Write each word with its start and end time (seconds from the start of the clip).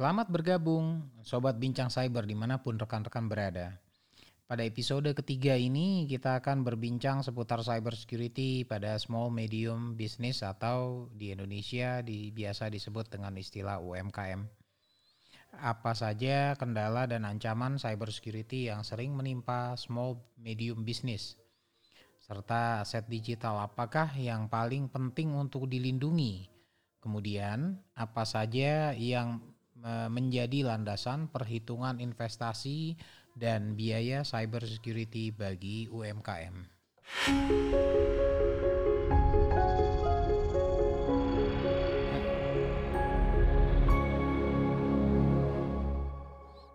Selamat 0.00 0.32
bergabung, 0.32 1.12
Sobat 1.20 1.60
Bincang 1.60 1.92
Cyber 1.92 2.24
di 2.24 2.32
mana 2.32 2.56
pun 2.56 2.80
rekan-rekan 2.80 3.28
berada. 3.28 3.76
Pada 4.48 4.64
episode 4.64 5.12
ketiga 5.12 5.60
ini 5.60 6.08
kita 6.08 6.40
akan 6.40 6.64
berbincang 6.64 7.20
seputar 7.20 7.60
cyber 7.60 7.92
security 7.92 8.64
pada 8.64 8.96
small 8.96 9.28
medium 9.28 10.00
business 10.00 10.40
atau 10.40 11.04
di 11.12 11.36
Indonesia 11.36 12.00
di, 12.00 12.32
biasa 12.32 12.72
disebut 12.72 13.12
dengan 13.12 13.36
istilah 13.36 13.76
UMKM. 13.76 14.40
Apa 15.60 15.92
saja 15.92 16.56
kendala 16.56 17.04
dan 17.04 17.28
ancaman 17.28 17.76
cyber 17.76 18.08
security 18.08 18.72
yang 18.72 18.80
sering 18.80 19.12
menimpa 19.12 19.76
small 19.76 20.16
medium 20.40 20.80
business? 20.80 21.36
Serta 22.24 22.80
aset 22.80 23.04
digital 23.04 23.60
apakah 23.60 24.08
yang 24.16 24.48
paling 24.48 24.88
penting 24.88 25.36
untuk 25.36 25.68
dilindungi? 25.68 26.48
Kemudian, 27.04 27.76
apa 27.92 28.24
saja 28.24 28.96
yang 28.96 29.49
menjadi 30.08 30.66
landasan 30.66 31.32
perhitungan 31.32 31.98
investasi 31.98 32.94
dan 33.34 33.78
biaya 33.78 34.26
cyber 34.26 34.66
security 34.66 35.32
bagi 35.32 35.88
UMKM. 35.88 36.54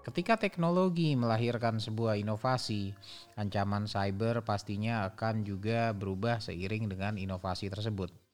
Ketika 0.05 0.39
teknologi 0.39 1.11
melahirkan 1.11 1.75
sebuah 1.75 2.15
inovasi, 2.15 2.95
ancaman 3.35 3.83
cyber 3.83 4.39
pastinya 4.47 5.03
akan 5.11 5.43
juga 5.43 5.91
berubah 5.91 6.39
seiring 6.39 6.87
dengan 6.87 7.19
inovasi 7.19 7.67
tersebut. 7.67 8.24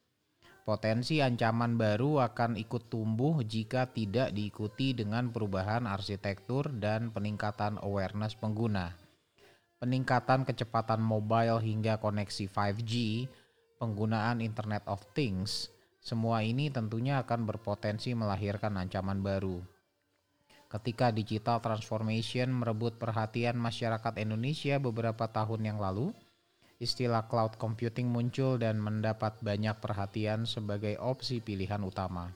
Potensi 0.72 1.20
ancaman 1.20 1.76
baru 1.76 2.24
akan 2.24 2.56
ikut 2.56 2.88
tumbuh 2.88 3.44
jika 3.44 3.92
tidak 3.92 4.32
diikuti 4.32 4.96
dengan 4.96 5.28
perubahan 5.28 5.84
arsitektur 5.84 6.72
dan 6.72 7.12
peningkatan 7.12 7.76
awareness 7.84 8.40
pengguna. 8.40 8.96
Peningkatan 9.84 10.48
kecepatan 10.48 11.04
mobile 11.04 11.60
hingga 11.60 12.00
koneksi 12.00 12.48
5G, 12.48 13.28
penggunaan 13.84 14.40
Internet 14.40 14.88
of 14.88 15.04
Things, 15.12 15.68
semua 16.00 16.40
ini 16.40 16.72
tentunya 16.72 17.20
akan 17.20 17.44
berpotensi 17.52 18.16
melahirkan 18.16 18.80
ancaman 18.80 19.20
baru. 19.20 19.60
Ketika 20.72 21.12
digital 21.12 21.60
transformation 21.60 22.48
merebut 22.48 22.96
perhatian 22.96 23.60
masyarakat 23.60 24.24
Indonesia 24.24 24.80
beberapa 24.80 25.28
tahun 25.28 25.68
yang 25.68 25.84
lalu, 25.84 26.16
istilah 26.82 27.30
cloud 27.30 27.62
computing 27.62 28.10
muncul 28.10 28.58
dan 28.58 28.82
mendapat 28.82 29.38
banyak 29.46 29.78
perhatian 29.78 30.50
sebagai 30.50 30.98
opsi 30.98 31.38
pilihan 31.38 31.86
utama. 31.86 32.34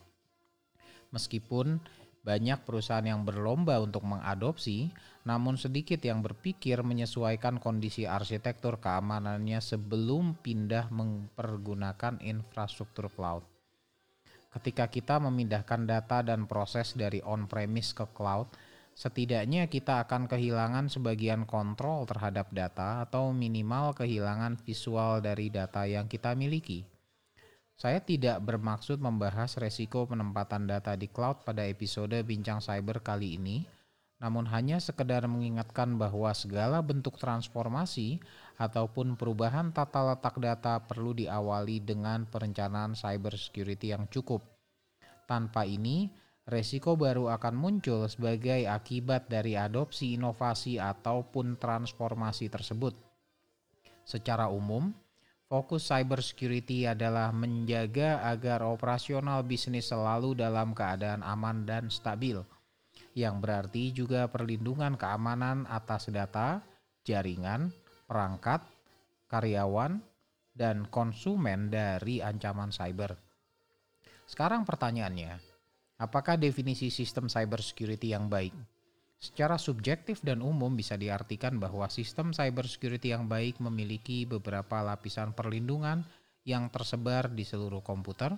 Meskipun 1.10 1.82
banyak 2.22 2.62
perusahaan 2.62 3.06
yang 3.06 3.26
berlomba 3.26 3.82
untuk 3.82 4.06
mengadopsi, 4.06 4.94
namun 5.26 5.58
sedikit 5.58 5.98
yang 6.02 6.22
berpikir 6.22 6.86
menyesuaikan 6.86 7.58
kondisi 7.58 8.06
arsitektur 8.06 8.78
keamanannya 8.78 9.58
sebelum 9.62 10.38
pindah 10.42 10.94
mempergunakan 10.94 12.22
infrastruktur 12.22 13.10
cloud. 13.10 13.46
Ketika 14.54 14.90
kita 14.90 15.22
memindahkan 15.22 15.86
data 15.86 16.22
dan 16.26 16.50
proses 16.50 16.98
dari 16.98 17.22
on-premise 17.22 17.94
ke 17.94 18.06
cloud, 18.14 18.50
setidaknya 18.96 19.68
kita 19.68 20.08
akan 20.08 20.32
kehilangan 20.32 20.88
sebagian 20.88 21.44
kontrol 21.44 22.08
terhadap 22.08 22.48
data 22.56 23.04
atau 23.04 23.36
minimal 23.36 23.92
kehilangan 23.92 24.56
visual 24.64 25.20
dari 25.20 25.52
data 25.52 25.84
yang 25.84 26.08
kita 26.08 26.32
miliki. 26.34 26.88
Saya 27.76 28.00
tidak 28.00 28.40
bermaksud 28.40 29.04
membahas 29.04 29.60
resiko 29.60 30.08
penempatan 30.08 30.64
data 30.64 30.96
di 30.96 31.12
cloud 31.12 31.44
pada 31.44 31.68
episode 31.68 32.16
Bincang 32.24 32.64
Cyber 32.64 33.04
kali 33.04 33.36
ini, 33.36 33.68
namun 34.24 34.48
hanya 34.48 34.80
sekedar 34.80 35.28
mengingatkan 35.28 36.00
bahwa 36.00 36.32
segala 36.32 36.80
bentuk 36.80 37.20
transformasi 37.20 38.24
ataupun 38.56 39.20
perubahan 39.20 39.76
tata 39.76 40.16
letak 40.16 40.40
data 40.40 40.80
perlu 40.80 41.12
diawali 41.12 41.84
dengan 41.84 42.24
perencanaan 42.24 42.96
cyber 42.96 43.36
security 43.36 43.92
yang 43.92 44.08
cukup. 44.08 44.40
Tanpa 45.28 45.68
ini, 45.68 46.08
resiko 46.46 46.94
baru 46.94 47.34
akan 47.34 47.58
muncul 47.58 48.06
sebagai 48.06 48.70
akibat 48.70 49.26
dari 49.26 49.58
adopsi 49.58 50.14
inovasi 50.14 50.78
ataupun 50.78 51.58
transformasi 51.58 52.54
tersebut. 52.54 52.94
Secara 54.06 54.54
umum, 54.54 54.94
fokus 55.50 55.90
cyber 55.90 56.22
security 56.22 56.86
adalah 56.86 57.34
menjaga 57.34 58.22
agar 58.30 58.62
operasional 58.62 59.42
bisnis 59.42 59.90
selalu 59.90 60.38
dalam 60.38 60.78
keadaan 60.78 61.26
aman 61.26 61.66
dan 61.66 61.90
stabil, 61.90 62.38
yang 63.18 63.42
berarti 63.42 63.90
juga 63.90 64.30
perlindungan 64.30 64.94
keamanan 64.94 65.66
atas 65.66 66.14
data, 66.14 66.62
jaringan, 67.02 67.74
perangkat, 68.06 68.62
karyawan, 69.26 69.98
dan 70.54 70.86
konsumen 70.94 71.74
dari 71.74 72.22
ancaman 72.22 72.70
cyber. 72.70 73.18
Sekarang 74.26 74.66
pertanyaannya, 74.66 75.45
Apakah 75.96 76.36
definisi 76.36 76.92
sistem 76.92 77.32
cyber 77.32 77.64
security 77.64 78.12
yang 78.12 78.28
baik? 78.28 78.52
Secara 79.16 79.56
subjektif 79.56 80.20
dan 80.20 80.44
umum 80.44 80.76
bisa 80.76 81.00
diartikan 81.00 81.56
bahwa 81.56 81.88
sistem 81.88 82.36
cyber 82.36 82.68
security 82.68 83.16
yang 83.16 83.32
baik 83.32 83.64
memiliki 83.64 84.28
beberapa 84.28 84.84
lapisan 84.84 85.32
perlindungan 85.32 86.04
yang 86.44 86.68
tersebar 86.68 87.32
di 87.32 87.48
seluruh 87.48 87.80
komputer, 87.80 88.36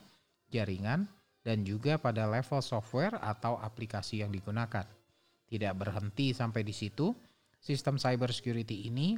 jaringan, 0.54 1.10
dan 1.42 1.66
juga 1.66 1.98
pada 1.98 2.30
level 2.30 2.62
software 2.62 3.18
atau 3.20 3.58
aplikasi 3.58 4.22
yang 4.22 4.30
digunakan. 4.30 4.86
Tidak 5.48 5.74
berhenti 5.74 6.38
sampai 6.38 6.62
di 6.62 6.76
situ, 6.78 7.10
sistem 7.58 7.98
cyber 7.98 8.30
security 8.30 8.86
ini 8.86 9.18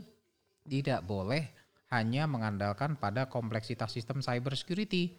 tidak 0.63 1.03
boleh 1.03 1.43
hanya 1.91 2.29
mengandalkan 2.29 2.95
pada 2.95 3.27
kompleksitas 3.27 3.93
sistem 3.93 4.21
cyber 4.21 4.53
security, 4.53 5.11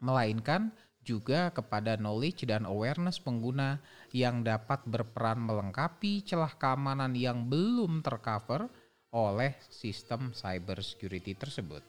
melainkan 0.00 0.72
juga 1.02 1.50
kepada 1.50 1.98
knowledge 1.98 2.46
dan 2.46 2.66
awareness 2.66 3.18
pengguna 3.18 3.82
yang 4.14 4.46
dapat 4.46 4.82
berperan 4.86 5.42
melengkapi 5.42 6.22
celah 6.22 6.54
keamanan 6.54 7.14
yang 7.14 7.46
belum 7.46 8.02
tercover 8.02 8.70
oleh 9.12 9.58
sistem 9.68 10.32
cyber 10.32 10.80
security 10.80 11.36
tersebut. 11.36 11.84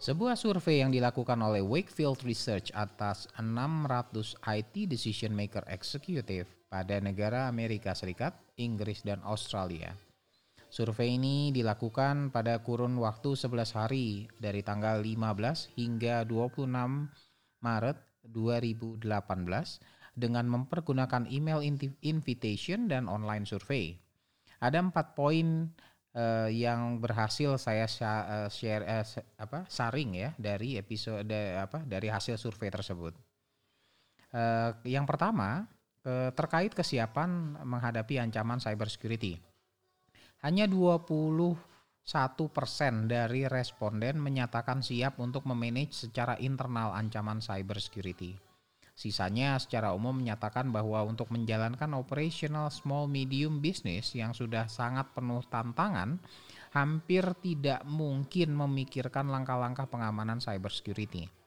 Sebuah 0.00 0.32
survei 0.32 0.80
yang 0.80 0.88
dilakukan 0.88 1.36
oleh 1.44 1.60
Wakefield 1.60 2.24
Research 2.24 2.72
atas 2.72 3.28
600 3.36 4.32
IT 4.48 4.88
Decision 4.88 5.36
Maker 5.36 5.68
Executive 5.68 6.59
pada 6.70 7.02
negara 7.02 7.50
Amerika 7.50 7.92
Serikat, 7.98 8.38
Inggris, 8.54 9.02
dan 9.02 9.18
Australia. 9.26 9.90
Survei 10.70 11.18
ini 11.18 11.50
dilakukan 11.50 12.30
pada 12.30 12.62
kurun 12.62 12.94
waktu 13.02 13.34
11 13.34 13.74
hari 13.74 14.30
dari 14.38 14.62
tanggal 14.62 15.02
15 15.02 15.74
hingga 15.74 16.22
26 16.22 16.70
Maret 17.58 17.98
2018 18.30 19.02
dengan 20.14 20.46
mempergunakan 20.46 21.26
email 21.26 21.58
invitation 22.06 22.86
dan 22.86 23.10
online 23.10 23.50
survei. 23.50 23.98
Ada 24.62 24.78
empat 24.78 25.18
poin 25.18 25.66
uh, 26.14 26.46
yang 26.46 27.02
berhasil 27.02 27.58
saya 27.58 27.90
uh, 28.06 28.46
share 28.46 28.86
uh, 28.86 29.04
apa 29.42 29.66
saring 29.66 30.22
ya 30.22 30.30
dari 30.38 30.78
episode 30.78 31.34
apa 31.34 31.82
dari 31.82 32.06
hasil 32.06 32.38
survei 32.38 32.70
tersebut. 32.70 33.18
Uh, 34.30 34.70
yang 34.86 35.02
pertama 35.02 35.66
terkait 36.06 36.72
kesiapan 36.72 37.60
menghadapi 37.60 38.16
ancaman 38.16 38.56
cybersecurity. 38.56 39.36
Hanya 40.40 40.64
21% 40.64 41.60
dari 43.04 43.44
responden 43.44 44.16
menyatakan 44.16 44.80
siap 44.80 45.20
untuk 45.20 45.44
memanage 45.44 46.08
secara 46.08 46.40
internal 46.40 46.96
ancaman 46.96 47.44
cybersecurity. 47.44 48.40
Sisanya 49.00 49.56
secara 49.56 49.96
umum 49.96 50.12
menyatakan 50.12 50.68
bahwa 50.68 51.00
untuk 51.08 51.32
menjalankan 51.32 51.88
operational 51.96 52.68
small 52.68 53.08
medium 53.08 53.64
business 53.64 54.12
yang 54.12 54.36
sudah 54.36 54.68
sangat 54.68 55.08
penuh 55.16 55.40
tantangan, 55.48 56.20
hampir 56.76 57.24
tidak 57.40 57.80
mungkin 57.88 58.52
memikirkan 58.52 59.32
langkah-langkah 59.32 59.88
pengamanan 59.88 60.44
cybersecurity. 60.44 61.39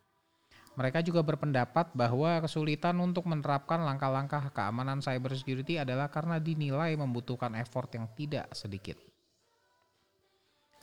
Mereka 0.73 1.05
juga 1.05 1.21
berpendapat 1.21 1.93
bahwa 1.93 2.41
kesulitan 2.41 2.97
untuk 2.97 3.29
menerapkan 3.29 3.77
langkah-langkah 3.85 4.49
keamanan 4.49 5.05
cybersecurity 5.05 5.77
adalah 5.77 6.09
karena 6.09 6.41
dinilai 6.41 6.97
membutuhkan 6.97 7.53
effort 7.61 7.93
yang 7.93 8.09
tidak 8.17 8.49
sedikit. 8.57 8.97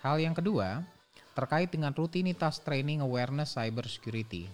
Hal 0.06 0.22
yang 0.22 0.30
kedua, 0.30 0.86
terkait 1.34 1.74
dengan 1.74 1.90
rutinitas 1.90 2.62
training 2.62 3.02
awareness 3.02 3.58
cybersecurity. 3.58 4.46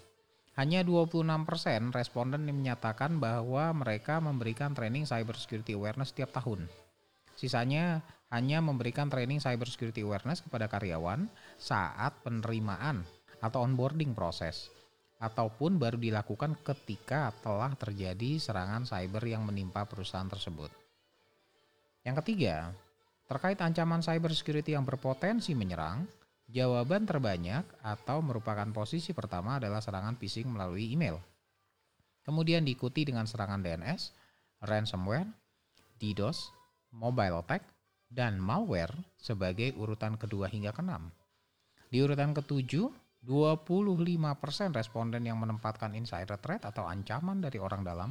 Hanya 0.56 0.80
26% 0.80 1.92
responden 1.92 2.48
yang 2.48 2.56
menyatakan 2.56 3.20
bahwa 3.20 3.76
mereka 3.76 4.16
memberikan 4.24 4.72
training 4.72 5.04
cyber 5.04 5.36
security 5.36 5.76
awareness 5.76 6.16
setiap 6.16 6.32
tahun. 6.32 6.64
Sisanya 7.36 8.00
hanya 8.32 8.64
memberikan 8.64 9.12
training 9.12 9.36
cyber 9.36 9.68
security 9.68 10.00
awareness 10.00 10.40
kepada 10.40 10.64
karyawan 10.64 11.28
saat 11.60 12.24
penerimaan 12.24 13.04
atau 13.44 13.60
onboarding 13.60 14.16
proses 14.16 14.72
ataupun 15.16 15.80
baru 15.80 15.96
dilakukan 15.96 16.60
ketika 16.60 17.32
telah 17.40 17.72
terjadi 17.72 18.36
serangan 18.36 18.84
cyber 18.84 19.24
yang 19.24 19.48
menimpa 19.48 19.88
perusahaan 19.88 20.28
tersebut. 20.28 20.68
Yang 22.04 22.22
ketiga, 22.22 22.70
terkait 23.26 23.58
ancaman 23.58 24.04
cyber 24.04 24.30
security 24.36 24.76
yang 24.76 24.84
berpotensi 24.84 25.56
menyerang, 25.56 26.04
jawaban 26.46 27.08
terbanyak 27.08 27.64
atau 27.82 28.22
merupakan 28.22 28.68
posisi 28.70 29.10
pertama 29.16 29.58
adalah 29.58 29.82
serangan 29.82 30.14
phishing 30.14 30.46
melalui 30.46 30.92
email. 30.94 31.18
Kemudian 32.22 32.66
diikuti 32.66 33.06
dengan 33.06 33.24
serangan 33.24 33.62
DNS, 33.62 34.14
ransomware, 34.62 35.30
DDoS, 35.96 36.50
mobile 36.92 37.40
attack, 37.40 37.62
dan 38.06 38.38
malware 38.38 38.94
sebagai 39.18 39.74
urutan 39.74 40.14
kedua 40.14 40.46
hingga 40.46 40.70
keenam. 40.70 41.10
Di 41.90 42.02
urutan 42.02 42.34
ketujuh, 42.34 42.90
25% 43.24 44.76
responden 44.76 45.24
yang 45.24 45.40
menempatkan 45.40 45.96
insider 45.96 46.36
threat 46.36 46.68
atau 46.68 46.84
ancaman 46.84 47.40
dari 47.40 47.56
orang 47.56 47.86
dalam 47.86 48.10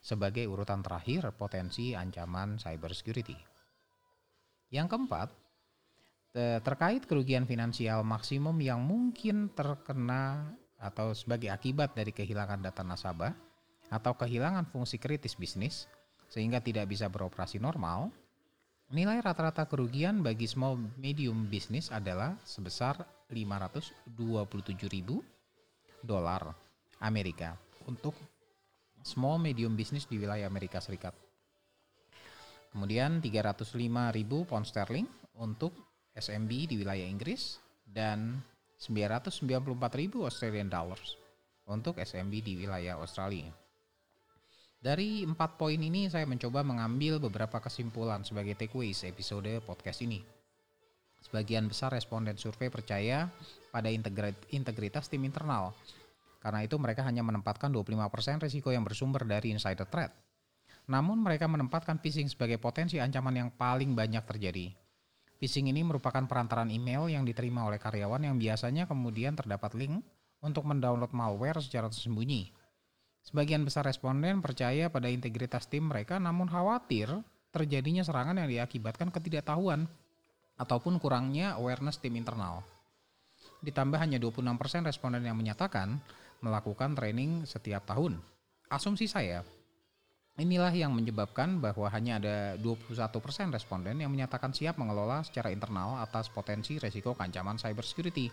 sebagai 0.00 0.48
urutan 0.48 0.80
terakhir 0.80 1.30
potensi 1.36 1.92
ancaman 1.92 2.56
cyber 2.56 2.90
security. 2.96 3.36
Yang 4.72 4.96
keempat, 4.96 5.28
terkait 6.62 7.04
kerugian 7.04 7.44
finansial 7.44 8.06
maksimum 8.06 8.56
yang 8.62 8.80
mungkin 8.82 9.50
terkena 9.52 10.54
atau 10.80 11.12
sebagai 11.12 11.52
akibat 11.52 11.92
dari 11.92 12.14
kehilangan 12.14 12.64
data 12.64 12.80
nasabah 12.80 13.34
atau 13.90 14.14
kehilangan 14.14 14.70
fungsi 14.70 14.96
kritis 14.96 15.36
bisnis 15.36 15.90
sehingga 16.30 16.62
tidak 16.62 16.86
bisa 16.86 17.10
beroperasi 17.10 17.58
normal, 17.58 18.14
Nilai 18.90 19.22
rata-rata 19.22 19.70
kerugian 19.70 20.18
bagi 20.18 20.50
small 20.50 20.74
medium 20.98 21.46
business 21.46 21.94
adalah 21.94 22.34
sebesar 22.42 22.98
527.000 23.30 26.04
dolar 26.04 26.52
Amerika 27.00 27.56
untuk 27.88 28.12
small 29.00 29.40
medium 29.40 29.78
business 29.78 30.04
di 30.04 30.20
wilayah 30.20 30.50
Amerika 30.50 30.82
Serikat. 30.82 31.14
Kemudian 32.70 33.18
305.000 33.18 34.46
pound 34.46 34.66
sterling 34.66 35.08
untuk 35.40 35.72
SMB 36.14 36.50
di 36.70 36.76
wilayah 36.78 37.06
Inggris 37.06 37.58
dan 37.82 38.38
994.000 38.78 40.22
Australian 40.22 40.70
dollars 40.70 41.18
untuk 41.66 41.98
SMB 41.98 42.32
di 42.42 42.54
wilayah 42.60 42.98
Australia. 42.98 43.50
Dari 44.80 45.28
empat 45.28 45.60
poin 45.60 45.76
ini 45.76 46.08
saya 46.08 46.24
mencoba 46.24 46.64
mengambil 46.64 47.20
beberapa 47.20 47.60
kesimpulan 47.60 48.24
sebagai 48.24 48.56
takeaways 48.56 49.04
episode 49.04 49.60
podcast 49.68 50.00
ini. 50.00 50.39
Sebagian 51.20 51.68
besar 51.68 51.92
responden 51.92 52.36
survei 52.40 52.72
percaya 52.72 53.28
pada 53.70 53.92
integritas 54.50 55.06
tim 55.06 55.22
internal. 55.24 55.76
Karena 56.40 56.64
itu 56.64 56.80
mereka 56.80 57.04
hanya 57.04 57.20
menempatkan 57.20 57.68
25% 57.68 58.48
risiko 58.48 58.72
yang 58.72 58.82
bersumber 58.82 59.28
dari 59.28 59.52
insider 59.52 59.84
threat. 59.84 60.10
Namun 60.88 61.20
mereka 61.20 61.44
menempatkan 61.46 62.00
phishing 62.00 62.26
sebagai 62.26 62.56
potensi 62.56 62.96
ancaman 62.96 63.36
yang 63.36 63.48
paling 63.52 63.92
banyak 63.92 64.24
terjadi. 64.24 64.72
Phishing 65.36 65.68
ini 65.68 65.84
merupakan 65.84 66.24
perantaran 66.24 66.72
email 66.72 67.12
yang 67.12 67.28
diterima 67.28 67.68
oleh 67.68 67.76
karyawan 67.76 68.24
yang 68.24 68.36
biasanya 68.40 68.88
kemudian 68.88 69.36
terdapat 69.36 69.76
link 69.76 70.00
untuk 70.40 70.64
mendownload 70.64 71.12
malware 71.12 71.60
secara 71.60 71.92
tersembunyi 71.92 72.60
Sebagian 73.20 73.68
besar 73.68 73.84
responden 73.84 74.40
percaya 74.40 74.88
pada 74.88 75.12
integritas 75.12 75.68
tim 75.68 75.92
mereka 75.92 76.16
namun 76.16 76.48
khawatir 76.48 77.12
terjadinya 77.52 78.00
serangan 78.00 78.40
yang 78.40 78.48
diakibatkan 78.48 79.12
ketidaktahuan 79.12 79.84
ataupun 80.60 81.00
kurangnya 81.00 81.56
awareness 81.56 81.96
tim 81.96 82.12
internal. 82.20 82.60
Ditambah 83.64 83.96
hanya 83.96 84.20
26% 84.20 84.84
responden 84.84 85.24
yang 85.24 85.36
menyatakan 85.36 85.96
melakukan 86.44 86.92
training 86.92 87.48
setiap 87.48 87.88
tahun. 87.88 88.20
Asumsi 88.68 89.08
saya, 89.08 89.40
inilah 90.36 90.72
yang 90.72 90.92
menyebabkan 90.92 91.60
bahwa 91.60 91.88
hanya 91.92 92.20
ada 92.20 92.36
21% 92.60 93.52
responden 93.52 94.00
yang 94.00 94.12
menyatakan 94.12 94.52
siap 94.52 94.76
mengelola 94.76 95.24
secara 95.24 95.48
internal 95.52 96.00
atas 96.00 96.28
potensi 96.28 96.76
resiko 96.76 97.16
ancaman 97.16 97.56
cybersecurity. 97.56 98.28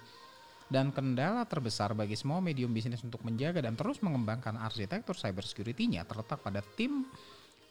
Dan 0.67 0.91
kendala 0.91 1.47
terbesar 1.47 1.95
bagi 1.95 2.19
semua 2.19 2.43
medium 2.43 2.75
bisnis 2.75 2.99
untuk 2.99 3.23
menjaga 3.23 3.63
dan 3.63 3.79
terus 3.79 4.03
mengembangkan 4.03 4.59
arsitektur 4.59 5.15
cybersecurity-nya 5.15 6.03
terletak 6.03 6.43
pada 6.43 6.59
tim 6.75 7.07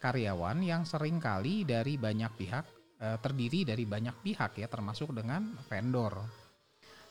karyawan 0.01 0.65
yang 0.65 0.89
sering 0.89 1.21
kali 1.21 1.69
dari 1.69 2.01
banyak 2.01 2.33
pihak 2.41 2.76
eh, 3.01 3.19
terdiri 3.21 3.69
dari 3.69 3.85
banyak 3.85 4.23
pihak 4.25 4.61
ya 4.61 4.69
termasuk 4.69 5.13
dengan 5.13 5.57
vendor. 5.69 6.47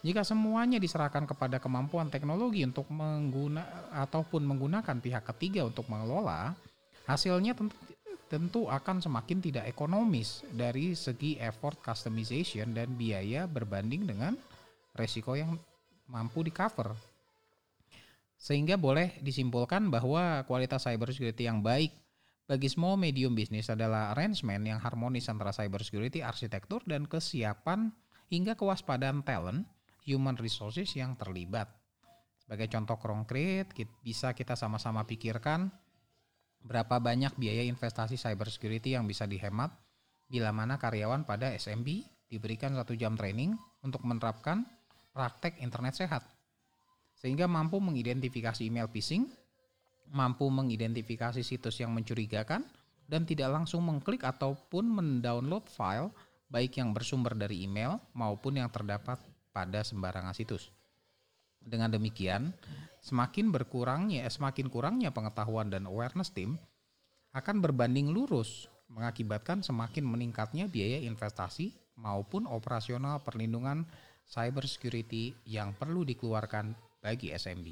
Jika 0.05 0.21
semuanya 0.21 0.77
diserahkan 0.77 1.25
kepada 1.25 1.57
kemampuan 1.57 2.13
teknologi 2.13 2.61
untuk 2.61 2.85
mengguna 2.93 3.89
ataupun 3.89 4.45
menggunakan 4.45 5.01
pihak 5.01 5.25
ketiga 5.33 5.65
untuk 5.65 5.89
mengelola, 5.89 6.53
hasilnya 7.09 7.57
tentu, 7.57 7.73
tentu 8.29 8.69
akan 8.69 9.01
semakin 9.01 9.41
tidak 9.41 9.65
ekonomis 9.65 10.45
dari 10.53 10.93
segi 10.93 11.41
effort 11.41 11.81
customization 11.81 12.69
dan 12.77 12.93
biaya 12.93 13.49
berbanding 13.49 14.05
dengan 14.05 14.37
resiko 14.93 15.33
yang 15.33 15.57
mampu 16.05 16.45
di 16.45 16.53
cover. 16.53 16.93
Sehingga 18.37 18.77
boleh 18.77 19.17
disimpulkan 19.25 19.89
bahwa 19.89 20.45
kualitas 20.45 20.85
cybersecurity 20.85 21.49
yang 21.49 21.65
baik 21.65 21.89
bagi 22.45 22.69
small 22.69 23.01
medium 23.01 23.33
business 23.33 23.73
adalah 23.73 24.13
arrangement 24.13 24.61
yang 24.61 24.77
harmonis 24.77 25.25
antara 25.33 25.49
cybersecurity, 25.49 26.21
arsitektur, 26.21 26.85
dan 26.85 27.09
kesiapan 27.09 27.89
hingga 28.29 28.53
kewaspadaan 28.53 29.25
talent, 29.25 29.65
human 30.05 30.37
resources 30.37 30.93
yang 30.93 31.17
terlibat. 31.17 31.65
Sebagai 32.37 32.69
contoh 32.69 33.01
konkret, 33.01 33.73
bisa 34.05 34.37
kita 34.37 34.53
sama-sama 34.53 35.01
pikirkan 35.09 35.73
berapa 36.61 37.01
banyak 37.01 37.33
biaya 37.37 37.65
investasi 37.65 38.17
cybersecurity 38.17 38.93
yang 38.93 39.09
bisa 39.09 39.25
dihemat 39.25 39.73
bila 40.29 40.49
mana 40.53 40.77
karyawan 40.77 41.25
pada 41.25 41.53
SMB 41.53 42.05
diberikan 42.29 42.73
satu 42.73 42.93
jam 42.97 43.17
training 43.17 43.57
untuk 43.81 44.01
menerapkan 44.05 44.65
praktek 45.13 45.61
internet 45.61 45.97
sehat. 45.97 46.21
Sehingga 47.17 47.49
mampu 47.49 47.81
mengidentifikasi 47.81 48.61
email 48.65 48.89
phishing, 48.89 49.29
mampu 50.11 50.49
mengidentifikasi 50.49 51.41
situs 51.41 51.81
yang 51.81 51.93
mencurigakan, 51.93 52.65
dan 53.05 53.21
tidak 53.23 53.53
langsung 53.53 53.85
mengklik 53.85 54.25
ataupun 54.25 54.89
mendownload 54.89 55.69
file 55.69 56.09
baik 56.49 56.77
yang 56.81 56.93
bersumber 56.93 57.33
dari 57.37 57.65
email 57.65 58.01
maupun 58.13 58.57
yang 58.57 58.69
terdapat 58.69 59.21
pada 59.53 59.81
sembarangan 59.85 60.33
situs. 60.33 60.69
Dengan 61.65 61.89
demikian, 61.89 62.53
semakin 63.01 63.49
berkurangnya 63.49 64.29
semakin 64.29 64.69
kurangnya 64.69 65.09
pengetahuan 65.09 65.73
dan 65.73 65.89
awareness 65.89 66.29
tim 66.29 66.57
akan 67.33 67.61
berbanding 67.61 68.13
lurus 68.13 68.69
mengakibatkan 68.89 69.65
semakin 69.65 70.05
meningkatnya 70.05 70.69
biaya 70.69 71.01
investasi 71.01 71.73
maupun 71.97 72.45
operasional 72.45 73.21
perlindungan 73.25 73.89
cyber 74.29 74.69
security 74.69 75.33
yang 75.45 75.73
perlu 75.73 76.05
dikeluarkan 76.05 76.77
bagi 77.01 77.33
SMB. 77.33 77.67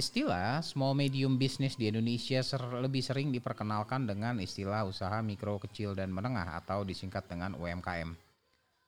Istilah 0.00 0.64
small 0.64 0.96
medium 0.96 1.36
business 1.36 1.76
di 1.76 1.92
Indonesia 1.92 2.40
ser 2.40 2.64
lebih 2.80 3.04
sering 3.04 3.28
diperkenalkan 3.36 4.08
dengan 4.08 4.40
istilah 4.40 4.88
usaha 4.88 5.20
mikro 5.20 5.60
kecil 5.60 5.92
dan 5.92 6.08
menengah 6.08 6.56
atau 6.56 6.88
disingkat 6.88 7.28
dengan 7.28 7.52
UMKM 7.52 8.16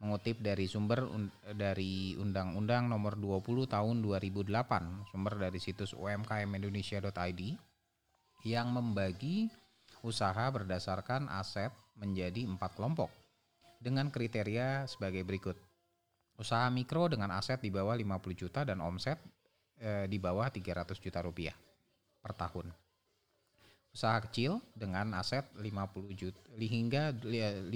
mengutip 0.02 0.42
dari 0.42 0.66
sumber 0.66 1.06
un, 1.06 1.30
dari 1.54 2.18
Undang-Undang 2.18 2.90
Nomor 2.90 3.14
20 3.20 3.70
Tahun 3.70 3.96
2008, 4.02 5.12
sumber 5.14 5.34
dari 5.38 5.62
situs 5.62 5.94
umkmindonesia.id 5.94 7.42
yang 8.42 8.68
membagi 8.74 9.46
usaha 10.02 10.48
berdasarkan 10.50 11.30
aset 11.30 11.70
menjadi 11.94 12.42
empat 12.50 12.74
kelompok 12.74 13.12
dengan 13.78 14.10
kriteria 14.10 14.90
sebagai 14.90 15.22
berikut. 15.22 15.54
Usaha 16.34 16.66
mikro 16.66 17.06
dengan 17.06 17.30
aset 17.38 17.62
di 17.62 17.70
bawah 17.70 17.94
50 17.94 18.34
juta 18.34 18.66
dan 18.66 18.82
omset 18.82 19.22
e, 19.78 20.06
di 20.08 20.18
bawah 20.20 20.48
300 20.48 20.96
juta 20.98 21.20
rupiah 21.22 21.54
per 22.20 22.32
tahun. 22.34 22.72
Usaha 23.92 24.16
kecil 24.24 24.56
dengan 24.72 25.12
aset 25.20 25.44
50 25.52 25.68
juta 26.16 26.40
hingga 26.56 27.12
50 27.12 27.68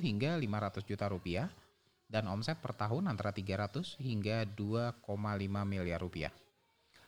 hingga 0.00 0.30
500 0.40 0.88
juta 0.88 1.06
rupiah 1.12 1.52
dan 2.08 2.24
omset 2.32 2.56
per 2.56 2.72
tahun 2.72 3.12
antara 3.12 3.36
300 3.36 4.00
hingga 4.00 4.48
2,5 4.56 5.04
miliar 5.68 6.00
rupiah. 6.00 6.32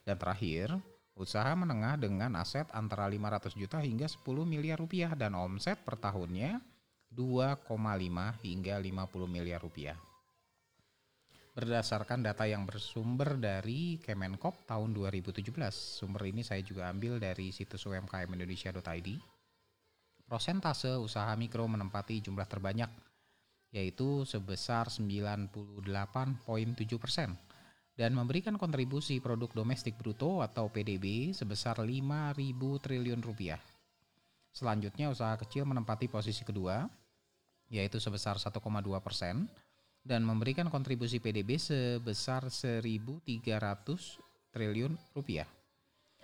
Dan 0.04 0.20
terakhir, 0.20 0.76
usaha 1.16 1.48
menengah 1.56 1.96
dengan 1.96 2.36
aset 2.36 2.68
antara 2.76 3.08
500 3.08 3.56
juta 3.56 3.80
hingga 3.80 4.04
10 4.04 4.44
miliar 4.44 4.76
rupiah 4.76 5.16
dan 5.16 5.32
omset 5.40 5.80
per 5.80 5.96
tahunnya 5.96 6.60
2,5 7.08 7.64
hingga 8.44 8.76
50 8.76 9.24
miliar 9.24 9.60
rupiah. 9.64 9.96
Berdasarkan 11.60 12.24
data 12.24 12.48
yang 12.48 12.64
bersumber 12.64 13.36
dari 13.36 14.00
Kemenkop 14.00 14.64
tahun 14.64 14.96
2017. 14.96 15.44
Sumber 15.68 16.32
ini 16.32 16.40
saya 16.40 16.64
juga 16.64 16.88
ambil 16.88 17.20
dari 17.20 17.52
situs 17.52 17.84
umkmindonesia.id. 17.84 19.08
Prosentase 20.24 20.96
usaha 20.96 21.28
mikro 21.36 21.68
menempati 21.68 22.24
jumlah 22.24 22.48
terbanyak 22.48 22.88
yaitu 23.76 24.24
sebesar 24.24 24.88
98,7 24.88 25.52
persen 26.96 27.36
dan 27.94 28.16
memberikan 28.16 28.56
kontribusi 28.56 29.20
produk 29.20 29.52
domestik 29.52 30.00
bruto 30.00 30.40
atau 30.40 30.72
PDB 30.72 31.36
sebesar 31.36 31.84
5.000 31.84 32.40
triliun 32.56 33.20
rupiah. 33.20 33.60
Selanjutnya 34.50 35.12
usaha 35.12 35.36
kecil 35.36 35.68
menempati 35.68 36.08
posisi 36.08 36.40
kedua 36.40 36.88
yaitu 37.68 38.00
sebesar 38.00 38.40
1,2 38.40 38.58
persen 39.04 39.46
dan 40.00 40.24
memberikan 40.24 40.72
kontribusi 40.72 41.20
PDB 41.20 41.60
sebesar 41.60 42.48
1.300 42.48 43.24
triliun 44.50 44.96
rupiah. 45.12 45.48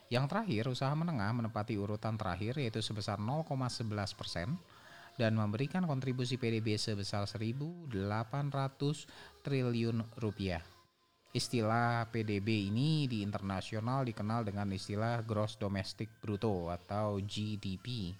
Yang 0.06 0.26
terakhir, 0.30 0.64
usaha 0.70 0.94
menengah 0.94 1.34
menempati 1.34 1.74
urutan 1.74 2.14
terakhir 2.14 2.62
yaitu 2.62 2.78
sebesar 2.78 3.18
0,11 3.18 3.90
persen 4.14 4.54
dan 5.18 5.34
memberikan 5.34 5.82
kontribusi 5.88 6.36
PDB 6.36 6.78
sebesar 6.78 7.26
1.800 7.26 7.90
triliun 9.42 10.04
rupiah. 10.20 10.62
Istilah 11.36 12.08
PDB 12.08 12.72
ini 12.72 13.04
di 13.10 13.20
internasional 13.20 14.06
dikenal 14.08 14.46
dengan 14.48 14.72
istilah 14.72 15.20
Gross 15.26 15.60
Domestic 15.60 16.08
Bruto 16.22 16.72
atau 16.72 17.20
GDP. 17.20 18.16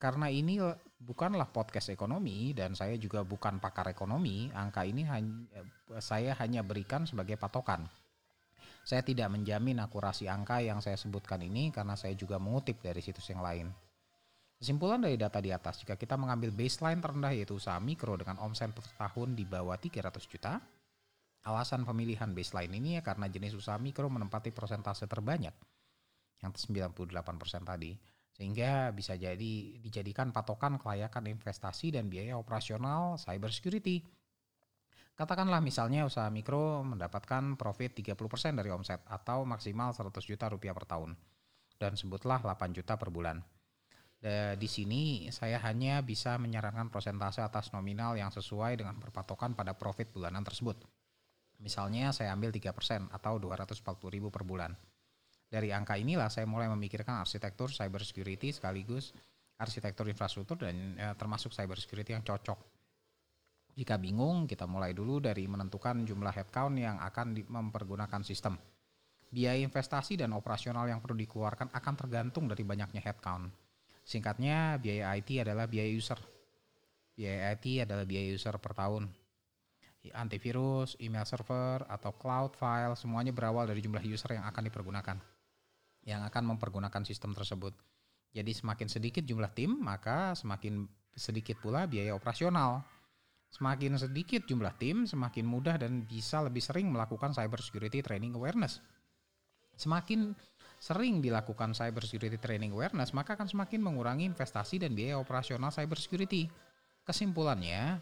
Karena 0.00 0.32
ini 0.32 0.56
bukanlah 1.00 1.48
podcast 1.48 1.88
ekonomi 1.88 2.52
dan 2.52 2.76
saya 2.76 2.94
juga 3.00 3.24
bukan 3.24 3.56
pakar 3.56 3.88
ekonomi, 3.88 4.52
angka 4.52 4.84
ini 4.84 5.08
hanya, 5.08 5.64
saya 5.98 6.36
hanya 6.36 6.60
berikan 6.60 7.08
sebagai 7.08 7.40
patokan. 7.40 7.88
Saya 8.84 9.00
tidak 9.00 9.32
menjamin 9.32 9.80
akurasi 9.80 10.28
angka 10.28 10.60
yang 10.60 10.84
saya 10.84 11.00
sebutkan 11.00 11.40
ini 11.40 11.72
karena 11.72 11.96
saya 11.96 12.12
juga 12.12 12.36
mengutip 12.36 12.80
dari 12.84 13.00
situs 13.00 13.28
yang 13.32 13.40
lain. 13.40 13.72
Kesimpulan 14.60 15.00
dari 15.00 15.16
data 15.16 15.40
di 15.40 15.48
atas, 15.48 15.80
jika 15.80 15.96
kita 15.96 16.20
mengambil 16.20 16.52
baseline 16.52 17.00
terendah 17.00 17.32
yaitu 17.32 17.56
usaha 17.56 17.80
mikro 17.80 18.20
dengan 18.20 18.36
omset 18.44 18.68
per 18.76 18.84
tahun 18.92 19.32
di 19.32 19.48
bawah 19.48 19.80
300 19.80 20.20
juta, 20.28 20.60
alasan 21.48 21.88
pemilihan 21.88 22.28
baseline 22.36 22.76
ini 22.76 23.00
ya 23.00 23.02
karena 23.04 23.24
jenis 23.32 23.56
usaha 23.56 23.80
mikro 23.80 24.12
menempati 24.12 24.52
persentase 24.52 25.08
terbanyak, 25.08 25.56
yang 26.44 26.52
98% 26.52 26.92
tadi, 27.64 27.96
sehingga 28.40 28.88
bisa 28.96 29.20
jadi 29.20 29.76
dijadikan 29.84 30.32
patokan 30.32 30.80
kelayakan 30.80 31.28
investasi 31.28 31.92
dan 31.92 32.08
biaya 32.08 32.40
operasional 32.40 33.20
cyber 33.20 33.52
security. 33.52 34.00
Katakanlah 35.12 35.60
misalnya 35.60 36.08
usaha 36.08 36.32
mikro 36.32 36.80
mendapatkan 36.80 37.60
profit 37.60 37.92
30% 38.00 38.16
dari 38.56 38.72
omset 38.72 39.04
atau 39.04 39.44
maksimal 39.44 39.92
100 39.92 40.16
juta 40.24 40.48
rupiah 40.48 40.72
per 40.72 40.88
tahun, 40.88 41.12
dan 41.76 42.00
sebutlah 42.00 42.40
8 42.40 42.72
juta 42.72 42.96
per 42.96 43.12
bulan 43.12 43.44
di 44.60 44.68
sini 44.68 45.32
saya 45.32 45.56
hanya 45.64 46.04
bisa 46.04 46.36
menyarankan 46.36 46.92
persentase 46.92 47.40
atas 47.40 47.72
nominal 47.72 48.20
yang 48.20 48.28
sesuai 48.28 48.76
dengan 48.76 49.00
berpatokan 49.00 49.56
pada 49.56 49.72
profit 49.72 50.12
bulanan 50.12 50.44
tersebut. 50.44 50.76
Misalnya 51.56 52.12
saya 52.12 52.36
ambil 52.36 52.52
3% 52.52 53.08
atau 53.08 53.40
240 53.40 53.80
ribu 54.12 54.28
per 54.28 54.44
bulan. 54.44 54.76
Dari 55.50 55.74
angka 55.74 55.98
inilah 55.98 56.30
saya 56.30 56.46
mulai 56.46 56.70
memikirkan 56.70 57.18
arsitektur 57.18 57.74
cyber 57.74 58.06
security 58.06 58.54
sekaligus 58.54 59.10
arsitektur 59.60 60.08
infrastruktur 60.08 60.56
dan 60.56 60.96
ya, 60.96 61.12
termasuk 61.12 61.52
cyber 61.52 61.76
security 61.76 62.16
yang 62.16 62.24
cocok. 62.24 62.56
Jika 63.76 64.00
bingung, 64.00 64.48
kita 64.48 64.64
mulai 64.64 64.96
dulu 64.96 65.20
dari 65.20 65.44
menentukan 65.44 66.02
jumlah 66.06 66.32
headcount 66.32 66.74
yang 66.80 66.96
akan 66.96 67.36
mempergunakan 67.44 68.24
sistem. 68.24 68.56
Biaya 69.30 69.62
investasi 69.62 70.18
dan 70.18 70.34
operasional 70.34 70.90
yang 70.90 70.98
perlu 70.98 71.14
dikeluarkan 71.14 71.70
akan 71.70 71.94
tergantung 71.94 72.50
dari 72.50 72.66
banyaknya 72.66 72.98
headcount 72.98 73.52
Singkatnya, 74.02 74.74
biaya 74.82 75.14
IT 75.14 75.46
adalah 75.46 75.70
biaya 75.70 75.86
user. 75.86 76.18
Biaya 77.14 77.54
IT 77.54 77.86
adalah 77.86 78.02
biaya 78.02 78.34
user 78.34 78.56
per 78.58 78.74
tahun. 78.74 79.06
Antivirus, 80.16 80.96
email 80.98 81.28
server, 81.28 81.84
atau 81.86 82.10
cloud 82.16 82.56
file, 82.56 82.96
semuanya 82.98 83.30
berawal 83.30 83.68
dari 83.68 83.84
jumlah 83.84 84.02
user 84.02 84.34
yang 84.34 84.48
akan 84.48 84.66
dipergunakan. 84.66 85.39
Yang 86.04 86.32
akan 86.32 86.56
mempergunakan 86.56 87.02
sistem 87.04 87.36
tersebut. 87.36 87.76
Jadi 88.30 88.54
semakin 88.54 88.86
sedikit 88.86 89.26
jumlah 89.26 89.50
tim, 89.52 89.74
maka 89.82 90.38
semakin 90.38 90.86
sedikit 91.14 91.58
pula 91.58 91.90
biaya 91.90 92.14
operasional. 92.14 92.86
Semakin 93.50 93.98
sedikit 93.98 94.46
jumlah 94.46 94.78
tim, 94.78 95.10
semakin 95.10 95.42
mudah 95.42 95.74
dan 95.74 96.06
bisa 96.06 96.38
lebih 96.38 96.62
sering 96.62 96.86
melakukan 96.86 97.34
cyber 97.34 97.58
security 97.58 97.98
training 97.98 98.38
awareness. 98.38 98.78
Semakin 99.74 100.30
sering 100.78 101.18
dilakukan 101.18 101.74
cyber 101.74 102.06
security 102.06 102.38
training 102.38 102.70
awareness, 102.70 103.10
maka 103.10 103.34
akan 103.34 103.50
semakin 103.50 103.82
mengurangi 103.82 104.24
investasi 104.30 104.78
dan 104.78 104.94
biaya 104.94 105.18
operasional 105.18 105.74
cyber 105.74 105.98
security. 105.98 106.46
Kesimpulannya, 107.02 107.98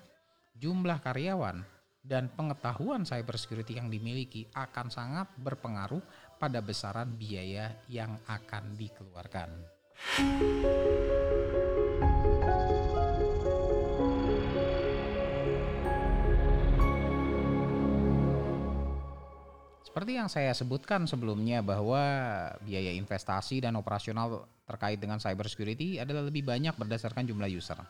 jumlah 0.61 1.01
karyawan 1.01 1.65
dan 2.05 2.29
pengetahuan 2.37 3.09
cyber 3.09 3.41
security 3.41 3.81
yang 3.81 3.89
dimiliki 3.89 4.47
akan 4.53 4.93
sangat 4.93 5.33
berpengaruh 5.41 6.01
pada 6.39 6.63
besaran 6.63 7.11
biaya 7.19 7.75
yang 7.91 8.15
akan 8.31 8.79
dikeluarkan. 8.79 9.51
Seperti 19.99 20.15
yang 20.15 20.31
saya 20.31 20.55
sebutkan 20.55 21.11
sebelumnya 21.11 21.59
bahwa 21.59 21.99
biaya 22.63 22.95
investasi 22.95 23.59
dan 23.59 23.75
operasional 23.75 24.47
terkait 24.63 25.03
dengan 25.03 25.19
cyber 25.19 25.51
security 25.51 25.99
adalah 25.99 26.23
lebih 26.23 26.47
banyak 26.47 26.79
berdasarkan 26.79 27.27
jumlah 27.27 27.51
user. 27.51 27.83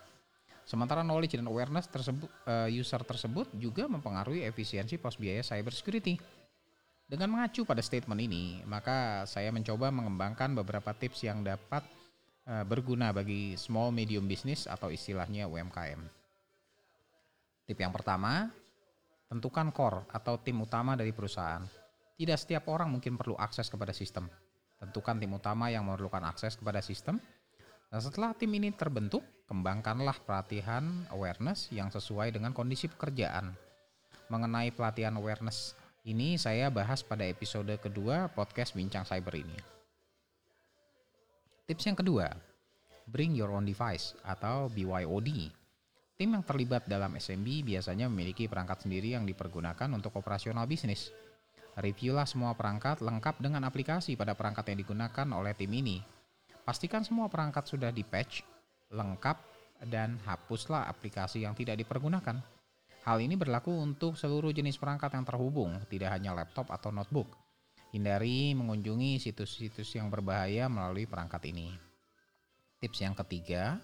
Sementara 0.65 1.05
knowledge 1.05 1.37
dan 1.37 1.45
awareness 1.45 1.85
tersebut 1.85 2.25
uh, 2.49 2.65
user 2.65 3.01
tersebut 3.05 3.49
juga 3.53 3.85
mempengaruhi 3.85 4.41
efisiensi 4.41 4.97
pos 4.97 5.21
biaya 5.21 5.45
cyber 5.45 5.69
security. 5.69 6.17
Dengan 7.09 7.33
mengacu 7.33 7.65
pada 7.65 7.81
statement 7.81 8.21
ini, 8.21 8.61
maka 8.69 9.25
saya 9.25 9.49
mencoba 9.49 9.89
mengembangkan 9.89 10.53
beberapa 10.53 10.93
tips 10.93 11.25
yang 11.25 11.41
dapat 11.41 11.81
uh, 12.45 12.61
berguna 12.61 13.09
bagi 13.09 13.57
small 13.57 13.89
medium 13.89 14.29
business 14.29 14.69
atau 14.69 14.93
istilahnya 14.93 15.49
UMKM. 15.49 16.05
Tip 17.65 17.81
yang 17.81 17.89
pertama, 17.89 18.53
tentukan 19.25 19.73
core 19.73 20.05
atau 20.13 20.37
tim 20.37 20.61
utama 20.61 20.93
dari 20.93 21.09
perusahaan. 21.09 21.65
Tidak 22.13 22.37
setiap 22.37 22.69
orang 22.69 22.93
mungkin 22.93 23.17
perlu 23.17 23.33
akses 23.41 23.73
kepada 23.73 23.89
sistem. 23.89 24.29
Tentukan 24.77 25.17
tim 25.17 25.33
utama 25.33 25.73
yang 25.73 25.89
memerlukan 25.89 26.21
akses 26.29 26.61
kepada 26.61 26.77
sistem. 26.77 27.17
Dan 27.89 28.05
setelah 28.05 28.37
tim 28.37 28.53
ini 28.53 28.69
terbentuk, 28.69 29.25
kembangkanlah 29.49 30.13
pelatihan 30.29 31.09
awareness 31.09 31.73
yang 31.73 31.89
sesuai 31.89 32.37
dengan 32.37 32.53
kondisi 32.53 32.85
pekerjaan. 32.85 33.49
Mengenai 34.29 34.69
pelatihan 34.69 35.17
awareness 35.17 35.73
ini 36.07 36.39
saya 36.39 36.71
bahas 36.71 37.03
pada 37.03 37.27
episode 37.27 37.75
kedua 37.75 38.31
podcast 38.31 38.71
Bincang 38.71 39.03
Cyber 39.03 39.35
ini. 39.35 39.57
Tips 41.67 41.83
yang 41.91 41.97
kedua, 41.99 42.31
bring 43.03 43.35
your 43.35 43.51
own 43.51 43.67
device 43.67 44.15
atau 44.23 44.71
BYOD. 44.71 45.51
Tim 46.15 46.35
yang 46.35 46.43
terlibat 46.43 46.87
dalam 46.87 47.15
SMB 47.15 47.67
biasanya 47.67 48.07
memiliki 48.07 48.47
perangkat 48.47 48.87
sendiri 48.87 49.15
yang 49.15 49.27
dipergunakan 49.27 49.87
untuk 49.91 50.15
operasional 50.15 50.67
bisnis. 50.67 51.11
Reviewlah 51.79 52.27
semua 52.27 52.55
perangkat 52.55 52.99
lengkap 52.99 53.39
dengan 53.39 53.63
aplikasi 53.67 54.19
pada 54.19 54.35
perangkat 54.35 54.71
yang 54.71 54.83
digunakan 54.83 55.27
oleh 55.35 55.55
tim 55.55 55.71
ini. 55.71 56.03
Pastikan 56.63 57.07
semua 57.07 57.31
perangkat 57.31 57.71
sudah 57.71 57.91
di-patch, 57.91 58.43
lengkap, 58.91 59.37
dan 59.87 60.19
hapuslah 60.27 60.91
aplikasi 60.91 61.47
yang 61.47 61.55
tidak 61.55 61.79
dipergunakan. 61.79 62.58
Hal 63.09 63.25
ini 63.25 63.33
berlaku 63.33 63.73
untuk 63.73 64.13
seluruh 64.13 64.53
jenis 64.53 64.77
perangkat 64.77 65.17
yang 65.17 65.25
terhubung, 65.25 65.81
tidak 65.89 66.13
hanya 66.13 66.29
laptop 66.29 66.69
atau 66.69 66.93
notebook. 66.93 67.33
Hindari 67.89 68.53
mengunjungi 68.53 69.17
situs-situs 69.17 69.97
yang 69.97 70.13
berbahaya 70.13 70.69
melalui 70.69 71.09
perangkat 71.09 71.49
ini. 71.49 71.73
Tips 72.77 73.01
yang 73.01 73.17
ketiga, 73.17 73.81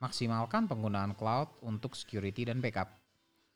maksimalkan 0.00 0.64
penggunaan 0.64 1.12
cloud 1.12 1.60
untuk 1.60 1.92
security 1.92 2.48
dan 2.48 2.64
backup. 2.64 2.88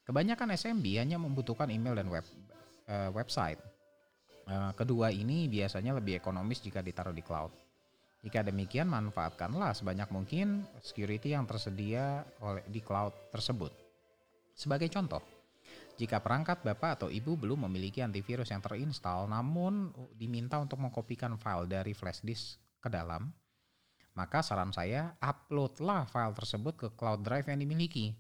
Kebanyakan 0.05 0.61
SMB 0.61 0.85
hanya 1.01 1.17
membutuhkan 1.17 1.73
email 1.73 1.97
dan 1.97 2.13
web 2.13 2.29
uh, 2.93 3.09
website. 3.17 3.65
Uh, 4.45 4.77
kedua 4.77 5.09
ini 5.09 5.49
biasanya 5.49 5.97
lebih 5.97 6.21
ekonomis 6.21 6.61
jika 6.61 6.85
ditaruh 6.85 7.17
di 7.17 7.25
cloud. 7.25 7.57
Jika 8.21 8.45
demikian, 8.45 8.93
manfaatkanlah 8.93 9.73
sebanyak 9.73 10.13
mungkin 10.13 10.69
security 10.85 11.33
yang 11.33 11.49
tersedia 11.49 12.29
oleh 12.45 12.61
di 12.69 12.85
cloud 12.85 13.33
tersebut. 13.33 13.82
Sebagai 14.63 14.87
contoh, 14.95 15.19
jika 15.99 16.23
perangkat 16.23 16.63
Bapak 16.63 17.03
atau 17.03 17.09
Ibu 17.11 17.35
belum 17.35 17.67
memiliki 17.67 17.99
antivirus 17.99 18.55
yang 18.55 18.63
terinstall 18.63 19.27
namun 19.27 19.91
diminta 20.15 20.63
untuk 20.63 20.79
mengkopikan 20.79 21.35
file 21.35 21.67
dari 21.67 21.91
flash 21.91 22.23
disk 22.23 22.63
ke 22.79 22.87
dalam, 22.87 23.27
maka 24.15 24.39
saran 24.39 24.71
saya 24.71 25.19
uploadlah 25.19 26.07
file 26.07 26.31
tersebut 26.39 26.75
ke 26.79 26.89
cloud 26.95 27.27
drive 27.27 27.51
yang 27.51 27.59
dimiliki. 27.59 28.15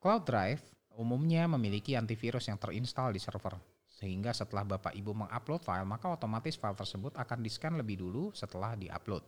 Cloud 0.00 0.24
drive 0.24 0.64
umumnya 0.96 1.44
memiliki 1.44 1.92
antivirus 1.92 2.48
yang 2.48 2.56
terinstal 2.56 3.12
di 3.12 3.20
server. 3.20 3.60
Sehingga 3.84 4.32
setelah 4.32 4.64
Bapak 4.64 4.96
Ibu 4.96 5.12
mengupload 5.12 5.60
file, 5.60 5.84
maka 5.84 6.08
otomatis 6.08 6.56
file 6.56 6.78
tersebut 6.78 7.12
akan 7.20 7.44
di-scan 7.44 7.76
lebih 7.76 8.00
dulu 8.00 8.32
setelah 8.32 8.78
diupload. 8.78 9.26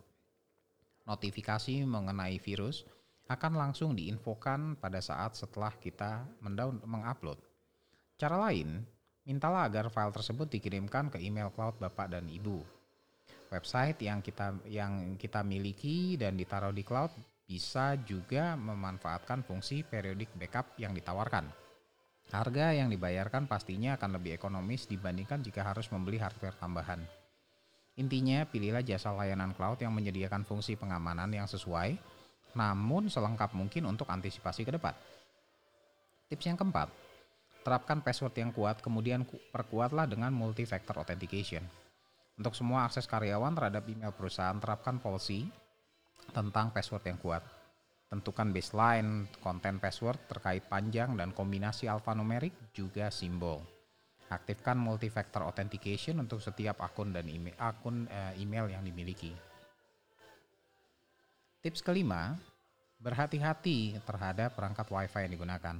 Notifikasi 1.04 1.84
mengenai 1.84 2.38
virus 2.40 2.88
akan 3.30 3.52
langsung 3.54 3.94
diinfokan 3.94 4.74
pada 4.74 4.98
saat 4.98 5.38
setelah 5.38 5.70
kita 5.78 6.26
mendown 6.42 6.82
mengupload. 6.82 7.38
Cara 8.18 8.34
lain, 8.50 8.82
mintalah 9.22 9.70
agar 9.70 9.86
file 9.86 10.10
tersebut 10.10 10.50
dikirimkan 10.50 11.14
ke 11.14 11.22
email 11.22 11.54
cloud 11.54 11.78
Bapak 11.78 12.10
dan 12.10 12.26
Ibu. 12.26 12.58
Website 13.54 14.02
yang 14.02 14.18
kita 14.18 14.58
yang 14.66 15.14
kita 15.14 15.46
miliki 15.46 16.18
dan 16.18 16.34
ditaruh 16.34 16.74
di 16.74 16.82
cloud 16.82 17.14
bisa 17.46 17.94
juga 18.02 18.58
memanfaatkan 18.58 19.46
fungsi 19.46 19.86
periodic 19.86 20.34
backup 20.34 20.74
yang 20.78 20.90
ditawarkan. 20.90 21.46
Harga 22.30 22.74
yang 22.74 22.90
dibayarkan 22.90 23.50
pastinya 23.50 23.98
akan 23.98 24.18
lebih 24.18 24.38
ekonomis 24.38 24.86
dibandingkan 24.86 25.42
jika 25.42 25.66
harus 25.66 25.90
membeli 25.90 26.18
hardware 26.22 26.54
tambahan. 26.54 27.02
Intinya, 27.98 28.46
pilihlah 28.46 28.86
jasa 28.86 29.10
layanan 29.10 29.50
cloud 29.50 29.82
yang 29.82 29.90
menyediakan 29.90 30.46
fungsi 30.46 30.78
pengamanan 30.78 31.26
yang 31.34 31.50
sesuai, 31.50 31.98
namun 32.54 33.10
selengkap 33.10 33.54
mungkin 33.54 33.86
untuk 33.86 34.08
antisipasi 34.08 34.66
ke 34.66 34.72
depan. 34.74 34.94
Tips 36.30 36.46
yang 36.46 36.54
keempat, 36.54 36.86
terapkan 37.66 37.98
password 38.00 38.34
yang 38.38 38.54
kuat, 38.54 38.78
kemudian 38.78 39.26
perkuatlah 39.26 40.06
dengan 40.06 40.30
multi-factor 40.30 40.96
authentication. 41.02 41.66
Untuk 42.40 42.56
semua 42.56 42.88
akses 42.88 43.04
karyawan 43.04 43.52
terhadap 43.52 43.84
email 43.90 44.14
perusahaan, 44.14 44.56
terapkan 44.56 44.96
policy 44.96 45.44
tentang 46.32 46.72
password 46.72 47.04
yang 47.04 47.18
kuat. 47.20 47.42
Tentukan 48.10 48.50
baseline 48.50 49.30
konten 49.38 49.78
password 49.78 50.18
terkait 50.26 50.66
panjang 50.66 51.14
dan 51.14 51.30
kombinasi 51.30 51.86
alfanumerik 51.86 52.74
juga 52.74 53.12
simbol. 53.12 53.62
Aktifkan 54.30 54.78
multi-factor 54.78 55.42
authentication 55.42 56.22
untuk 56.22 56.38
setiap 56.38 56.78
akun 56.82 57.10
dan 57.10 57.26
email, 57.26 57.54
akun 57.58 58.06
uh, 58.06 58.34
email 58.38 58.70
yang 58.70 58.86
dimiliki. 58.86 59.49
Tips 61.60 61.84
kelima, 61.84 62.40
berhati-hati 63.04 64.00
terhadap 64.08 64.56
perangkat 64.56 64.88
WiFi 64.88 65.28
yang 65.28 65.32
digunakan. 65.36 65.76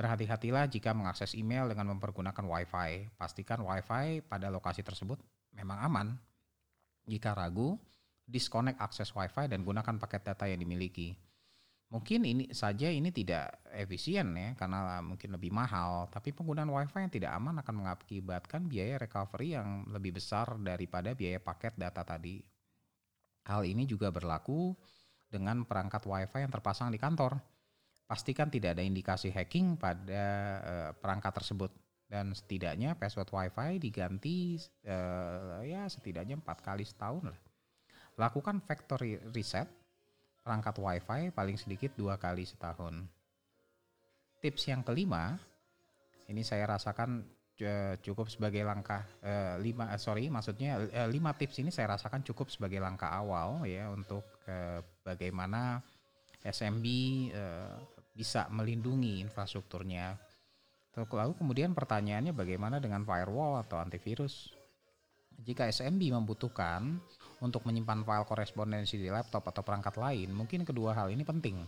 Berhati-hatilah 0.00 0.64
jika 0.64 0.96
mengakses 0.96 1.36
email 1.36 1.68
dengan 1.68 1.92
mempergunakan 1.92 2.40
WiFi. 2.40 3.12
Pastikan 3.12 3.60
WiFi 3.60 4.24
pada 4.24 4.48
lokasi 4.48 4.80
tersebut 4.80 5.20
memang 5.52 5.76
aman. 5.84 6.08
Jika 7.04 7.36
ragu, 7.36 7.76
disconnect 8.24 8.80
akses 8.80 9.12
WiFi 9.12 9.44
dan 9.44 9.60
gunakan 9.60 10.00
paket 10.00 10.24
data 10.24 10.48
yang 10.48 10.64
dimiliki. 10.64 11.12
Mungkin 11.92 12.24
ini 12.24 12.44
saja 12.56 12.88
ini 12.88 13.12
tidak 13.12 13.60
efisien 13.76 14.32
ya 14.32 14.56
karena 14.56 15.04
mungkin 15.04 15.36
lebih 15.36 15.52
mahal, 15.52 16.08
tapi 16.08 16.32
penggunaan 16.32 16.72
WiFi 16.72 17.04
yang 17.04 17.12
tidak 17.12 17.36
aman 17.36 17.60
akan 17.60 17.74
mengakibatkan 17.84 18.72
biaya 18.72 18.96
recovery 18.96 19.52
yang 19.52 19.84
lebih 19.92 20.16
besar 20.16 20.48
daripada 20.64 21.12
biaya 21.12 21.36
paket 21.44 21.76
data 21.76 22.00
tadi. 22.00 22.40
Hal 23.44 23.68
ini 23.68 23.84
juga 23.84 24.08
berlaku 24.08 24.72
dengan 25.34 25.66
perangkat 25.66 26.06
WiFi 26.06 26.46
yang 26.46 26.52
terpasang 26.54 26.94
di 26.94 27.02
kantor. 27.02 27.42
Pastikan 28.06 28.46
tidak 28.46 28.78
ada 28.78 28.84
indikasi 28.86 29.34
hacking 29.34 29.74
pada 29.74 30.22
uh, 30.62 30.90
perangkat 30.94 31.34
tersebut 31.42 31.74
dan 32.06 32.30
setidaknya 32.30 32.94
password 32.94 33.26
WiFi 33.32 33.82
diganti 33.82 34.54
uh, 34.86 35.58
ya 35.66 35.90
setidaknya 35.90 36.38
empat 36.38 36.62
kali 36.62 36.86
setahun 36.86 37.34
lah. 37.34 37.40
Lakukan 38.14 38.62
factory 38.62 39.18
reset 39.34 39.66
perangkat 40.46 40.78
WiFi 40.78 41.34
paling 41.34 41.58
sedikit 41.58 41.96
dua 41.98 42.14
kali 42.14 42.46
setahun. 42.46 43.02
Tips 44.44 44.68
yang 44.68 44.84
kelima, 44.84 45.40
ini 46.28 46.44
saya 46.44 46.68
rasakan 46.68 47.24
uh, 47.62 47.94
cukup 48.02 48.26
sebagai 48.26 48.66
langkah 48.66 49.06
uh, 49.22 49.60
lima, 49.62 49.92
uh, 49.94 50.00
sorry, 50.00 50.26
maksudnya 50.26 50.80
uh, 50.80 51.08
lima 51.10 51.36
tips 51.36 51.62
ini 51.62 51.70
saya 51.70 51.94
rasakan 51.94 52.26
cukup 52.26 52.50
sebagai 52.50 52.82
langkah 52.82 53.12
awal 53.12 53.62
ya 53.68 53.92
untuk 53.92 54.26
uh, 54.50 54.82
bagaimana 55.06 55.78
SMB 56.42 56.86
uh, 57.32 57.76
bisa 58.14 58.46
melindungi 58.50 59.22
infrastrukturnya. 59.22 60.14
Lalu 60.94 61.34
kemudian 61.34 61.74
pertanyaannya 61.74 62.30
bagaimana 62.30 62.78
dengan 62.78 63.02
firewall 63.02 63.58
atau 63.66 63.82
antivirus? 63.82 64.54
Jika 65.34 65.66
SMB 65.66 66.14
membutuhkan 66.14 67.02
untuk 67.42 67.66
menyimpan 67.66 68.06
file 68.06 68.22
korespondensi 68.22 69.02
di 69.02 69.10
laptop 69.10 69.42
atau 69.50 69.66
perangkat 69.66 69.98
lain, 69.98 70.30
mungkin 70.30 70.62
kedua 70.62 70.94
hal 70.94 71.10
ini 71.10 71.26
penting. 71.26 71.66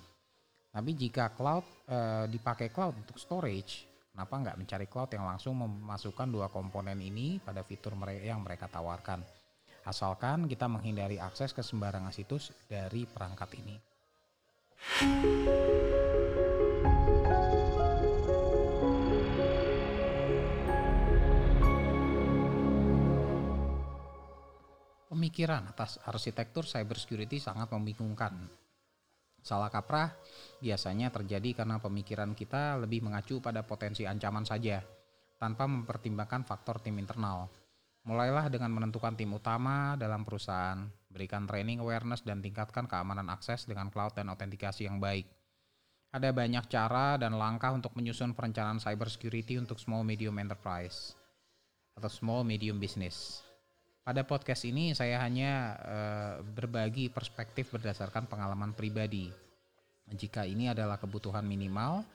Tapi 0.70 0.94
jika 0.94 1.34
cloud 1.34 1.66
e, 1.90 1.98
dipakai 2.30 2.70
cloud 2.70 2.94
untuk 3.02 3.18
storage, 3.18 3.88
kenapa 4.16 4.32
nggak 4.40 4.56
mencari 4.56 4.88
cloud 4.88 5.12
yang 5.12 5.28
langsung 5.28 5.60
memasukkan 5.60 6.32
dua 6.32 6.48
komponen 6.48 6.96
ini 7.04 7.36
pada 7.36 7.60
fitur 7.60 7.92
yang 8.16 8.40
mereka 8.40 8.64
tawarkan? 8.64 9.20
Asalkan 9.84 10.48
kita 10.48 10.64
menghindari 10.72 11.20
akses 11.20 11.52
ke 11.52 11.60
sembarangan 11.60 12.16
situs 12.16 12.48
dari 12.64 13.04
perangkat 13.04 13.60
ini. 13.60 13.76
Pemikiran 25.12 25.68
atas 25.68 26.00
arsitektur 26.08 26.64
cybersecurity 26.64 27.36
sangat 27.36 27.68
membingungkan. 27.68 28.48
Salah 29.46 29.70
kaprah 29.70 30.10
biasanya 30.58 31.14
terjadi 31.14 31.62
karena 31.62 31.78
pemikiran 31.78 32.34
kita 32.34 32.82
lebih 32.82 33.06
mengacu 33.06 33.38
pada 33.38 33.62
potensi 33.62 34.02
ancaman 34.02 34.42
saja, 34.42 34.82
tanpa 35.38 35.70
mempertimbangkan 35.70 36.42
faktor 36.42 36.82
tim 36.82 36.98
internal. 36.98 37.46
Mulailah 38.10 38.50
dengan 38.50 38.74
menentukan 38.74 39.14
tim 39.14 39.30
utama 39.30 39.94
dalam 39.94 40.26
perusahaan, 40.26 40.82
berikan 41.06 41.46
training 41.46 41.78
awareness 41.78 42.26
dan 42.26 42.42
tingkatkan 42.42 42.90
keamanan 42.90 43.30
akses 43.30 43.70
dengan 43.70 43.86
cloud 43.86 44.18
dan 44.18 44.26
autentikasi 44.34 44.90
yang 44.90 44.98
baik. 44.98 45.30
Ada 46.10 46.34
banyak 46.34 46.66
cara 46.66 47.14
dan 47.14 47.38
langkah 47.38 47.70
untuk 47.70 47.94
menyusun 47.94 48.34
perencanaan 48.34 48.82
cybersecurity 48.82 49.62
untuk 49.62 49.78
small 49.78 50.02
medium 50.02 50.34
enterprise 50.42 51.14
atau 51.94 52.10
small 52.10 52.42
medium 52.42 52.82
business. 52.82 53.45
Pada 54.06 54.22
podcast 54.22 54.62
ini 54.62 54.94
saya 54.94 55.18
hanya 55.18 55.74
uh, 55.82 56.34
berbagi 56.46 57.10
perspektif 57.10 57.74
berdasarkan 57.74 58.30
pengalaman 58.30 58.70
pribadi. 58.70 59.34
Jika 60.06 60.46
ini 60.46 60.70
adalah 60.70 60.94
kebutuhan 60.94 61.42
minimal, 61.42 62.06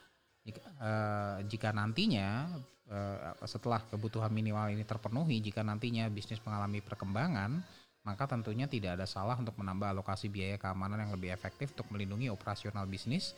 jika, 0.47 0.63
uh, 0.79 1.43
jika 1.43 1.75
nantinya 1.75 2.47
uh, 2.87 3.35
setelah 3.43 3.83
kebutuhan 3.91 4.31
minimal 4.31 4.71
ini 4.71 4.87
terpenuhi, 4.87 5.43
jika 5.43 5.67
nantinya 5.67 6.07
bisnis 6.07 6.39
mengalami 6.47 6.79
perkembangan, 6.79 7.59
maka 8.07 8.23
tentunya 8.23 8.71
tidak 8.71 8.95
ada 8.95 9.03
salah 9.03 9.35
untuk 9.35 9.59
menambah 9.59 9.91
alokasi 9.91 10.31
biaya 10.31 10.55
keamanan 10.55 11.03
yang 11.03 11.11
lebih 11.11 11.35
efektif 11.35 11.75
untuk 11.75 11.91
melindungi 11.91 12.31
operasional 12.31 12.87
bisnis 12.87 13.35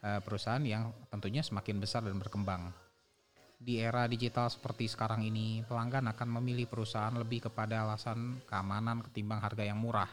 perusahaan 0.00 0.64
yang 0.64 0.88
tentunya 1.12 1.44
semakin 1.44 1.76
besar 1.76 2.00
dan 2.00 2.16
berkembang. 2.16 2.72
Di 3.60 3.76
era 3.76 4.08
digital 4.08 4.48
seperti 4.48 4.88
sekarang 4.88 5.20
ini, 5.20 5.60
pelanggan 5.68 6.08
akan 6.16 6.40
memilih 6.40 6.64
perusahaan 6.64 7.12
lebih 7.12 7.44
kepada 7.44 7.84
alasan 7.84 8.40
keamanan 8.48 9.04
ketimbang 9.04 9.36
harga 9.36 9.68
yang 9.68 9.76
murah. 9.76 10.08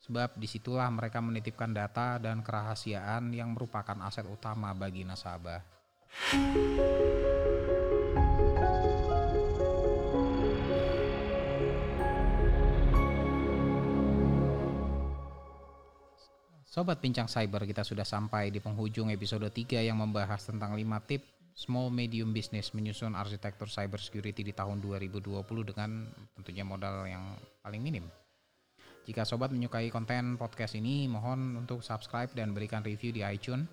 Sebab 0.00 0.40
di 0.40 0.48
situlah 0.48 0.88
mereka 0.88 1.20
menitipkan 1.20 1.76
data 1.76 2.16
dan 2.16 2.40
kerahasiaan 2.40 3.36
yang 3.36 3.52
merupakan 3.52 4.00
aset 4.08 4.24
utama 4.24 4.72
bagi 4.72 5.04
nasabah. 5.04 5.60
Sobat 16.64 16.96
Bincang 17.04 17.28
Cyber, 17.28 17.68
kita 17.68 17.84
sudah 17.84 18.08
sampai 18.08 18.48
di 18.48 18.58
penghujung 18.58 19.12
episode 19.12 19.52
3 19.52 19.84
yang 19.84 20.00
membahas 20.00 20.48
tentang 20.48 20.72
5 20.72 20.80
tip 21.04 21.33
small 21.54 21.88
medium 21.88 22.34
business 22.34 22.74
menyusun 22.74 23.14
arsitektur 23.14 23.70
cyber 23.70 24.02
security 24.02 24.42
di 24.42 24.50
tahun 24.50 24.82
2020 24.82 25.30
dengan 25.70 26.10
tentunya 26.34 26.66
modal 26.66 27.06
yang 27.06 27.38
paling 27.62 27.78
minim. 27.80 28.10
Jika 29.06 29.22
sobat 29.22 29.54
menyukai 29.54 29.92
konten 29.94 30.34
podcast 30.34 30.74
ini, 30.74 31.06
mohon 31.06 31.54
untuk 31.60 31.84
subscribe 31.84 32.32
dan 32.34 32.50
berikan 32.56 32.82
review 32.82 33.14
di 33.14 33.22
iTunes. 33.22 33.70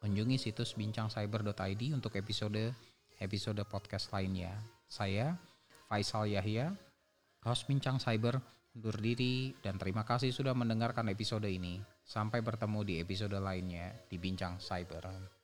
Kunjungi 0.00 0.40
situs 0.40 0.72
bincangcyber.id 0.80 1.82
untuk 1.92 2.16
episode 2.16 2.72
episode 3.20 3.60
podcast 3.68 4.08
lainnya. 4.16 4.56
Saya 4.88 5.36
Faisal 5.90 6.30
Yahya, 6.30 6.72
host 7.44 7.68
Bincang 7.68 8.00
Cyber, 8.00 8.40
undur 8.72 8.96
diri 8.96 9.52
dan 9.60 9.76
terima 9.76 10.06
kasih 10.06 10.32
sudah 10.32 10.56
mendengarkan 10.56 11.10
episode 11.12 11.50
ini. 11.50 11.82
Sampai 12.00 12.40
bertemu 12.40 12.80
di 12.86 12.94
episode 13.02 13.36
lainnya 13.36 13.92
di 14.08 14.16
Bincang 14.16 14.56
Cyber. 14.56 15.39